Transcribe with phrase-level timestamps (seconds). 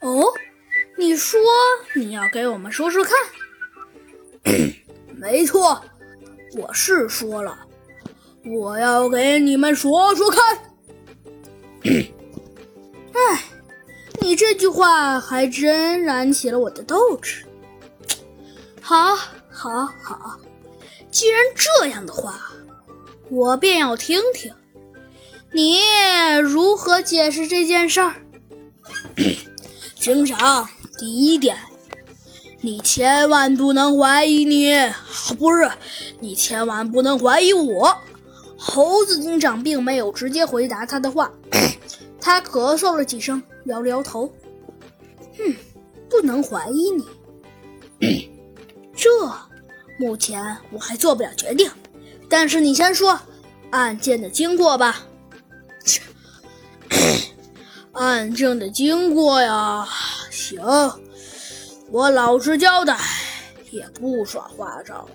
[0.00, 0.24] 哦，
[0.96, 1.40] 你说
[1.94, 3.14] 你要给我们说说看？
[5.16, 5.82] 没错，
[6.56, 7.58] 我是说了，
[8.44, 10.58] 我要给你们说说看。
[13.12, 13.44] 哎，
[14.20, 17.44] 你这句话还真燃起了我的斗志。
[18.80, 19.14] 好，
[19.50, 20.40] 好，好，
[21.10, 22.40] 既然这样的话，
[23.28, 24.52] 我便要听听
[25.52, 25.80] 你
[26.42, 28.14] 如何解释这件事儿。
[30.00, 30.66] 警长，
[30.98, 31.54] 第一点，
[32.62, 34.72] 你千万不能怀疑你，
[35.38, 35.70] 不是，
[36.20, 37.94] 你千万不能怀疑我。
[38.56, 41.30] 猴子警长并没有直接回答他的话，
[42.18, 44.32] 他咳嗽了几声，摇了摇头。
[45.36, 45.54] 哼，
[46.08, 46.90] 不能怀疑
[48.00, 48.30] 你。
[48.96, 49.10] 这
[49.98, 51.70] 目前我还做不了决定，
[52.26, 53.20] 但是你先说
[53.68, 55.06] 案件的经过吧。
[58.00, 59.86] 案件的经过呀，
[60.30, 60.58] 行，
[61.90, 62.98] 我老实交代，
[63.70, 65.06] 也不耍花招。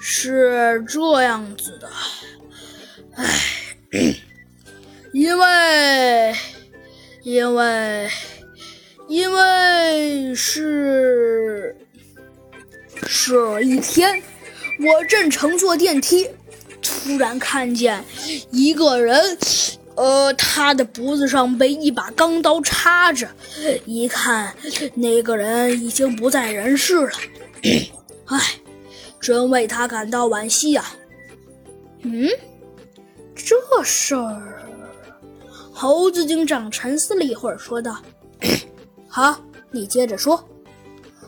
[0.00, 1.88] 是这样子的，
[3.14, 3.24] 唉，
[5.12, 6.34] 因为，
[7.22, 8.10] 因为，
[9.06, 11.76] 因为是。
[13.06, 14.20] 是一天，
[14.80, 16.28] 我正乘坐电梯，
[16.82, 18.04] 突然看见
[18.50, 19.38] 一个人，
[19.94, 23.28] 呃，他的脖子上被一把钢刀插着，
[23.84, 24.54] 一看
[24.94, 27.12] 那个人已经不在人世了。
[28.26, 28.40] 唉，
[29.20, 30.84] 真为他感到惋惜呀。
[32.02, 32.26] 嗯，
[33.34, 34.62] 这事儿，
[35.72, 38.00] 猴子警长沉思了一会儿，说道
[39.08, 39.38] ：“好，
[39.70, 40.42] 你接着说。”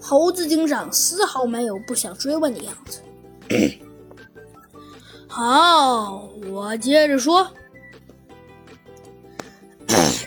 [0.00, 3.00] 猴子警长丝毫没有不想追问的样子。
[5.28, 7.46] 好，我接着说。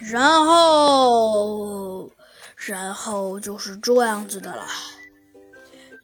[0.09, 2.09] 然后，
[2.55, 4.65] 然后就是这样子的了。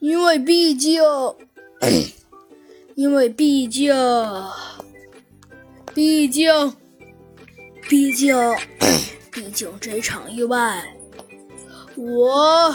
[0.00, 1.02] 因为毕竟，
[2.94, 3.92] 因为毕竟，
[5.92, 6.76] 毕竟，
[7.88, 8.36] 毕竟，
[9.32, 10.84] 毕竟这场意外，
[11.96, 12.74] 我。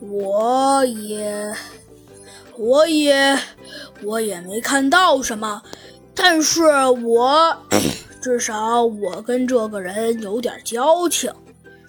[0.00, 1.54] 我也，
[2.58, 3.38] 我也，
[4.02, 5.62] 我也没看到什么，
[6.14, 7.56] 但是我
[8.24, 11.30] 至少我跟这个人有点交情。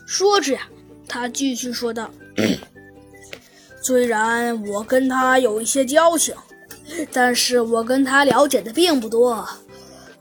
[0.06, 0.68] 说着呀，
[1.08, 2.12] 他继续说道：
[3.82, 6.36] “虽然我跟他有一些交情，
[7.14, 9.48] 但是我跟他了解的并不多。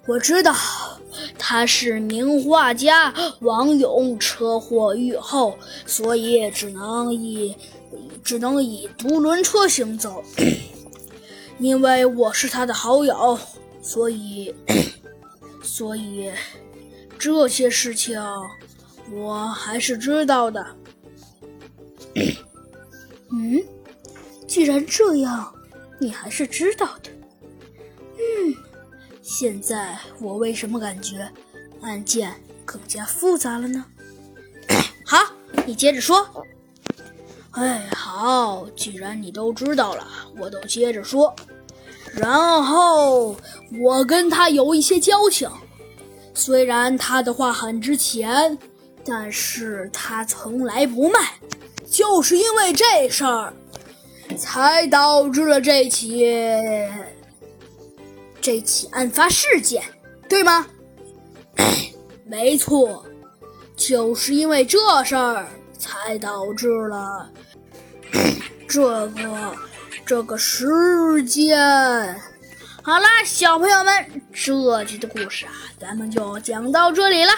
[0.07, 0.55] 我知道
[1.37, 7.53] 他是名画家王勇车祸遇后，所以只能以。”
[8.25, 10.25] 只能以独轮车行走，
[11.61, 13.39] 因为我是他的好友，
[13.83, 14.53] 所以，
[15.65, 16.31] 所以
[17.19, 18.23] 这些事情
[19.11, 20.65] 我还是知道的。
[23.33, 23.61] 嗯，
[24.47, 25.53] 既然这样，
[25.99, 27.11] 你还是知道的。
[28.15, 28.55] 嗯，
[29.23, 31.29] 现在我为什么感觉
[31.81, 32.33] 案件
[32.65, 33.85] 更加复杂了呢？
[35.05, 35.19] 好，
[35.67, 36.45] 你接着说。
[37.53, 41.35] 哎，好，既然你都知道了，我都接着说。
[42.17, 43.37] 然后
[43.81, 45.51] 我跟他有一些交情，
[46.35, 48.57] 虽然他的话很值钱，
[49.05, 51.19] 但是他从来不卖。
[51.91, 53.53] 就是因为这事儿，
[54.37, 56.25] 才导致了这起
[58.41, 59.83] 这起案发事件，
[60.29, 60.67] 对吗？
[62.27, 63.05] 没错，
[63.77, 65.47] 就是因为这事儿。
[65.77, 67.29] 才导致了
[68.67, 69.55] 这个
[70.07, 71.57] 这个世界。
[72.83, 77.33] 好啦，小朋友们，这集的故事啊，咱们就讲到这里了。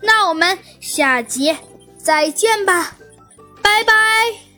[0.00, 1.54] 那我们下集
[1.98, 2.96] 再见吧，
[3.62, 4.49] 拜拜。